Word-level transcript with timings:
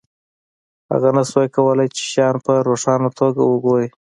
هغه 0.91 1.09
نشوای 1.17 1.47
کولی 1.55 1.87
چې 1.95 2.01
شیان 2.11 2.35
په 2.45 2.53
روښانه 2.67 3.09
توګه 3.19 3.41
وګوري 3.45 3.87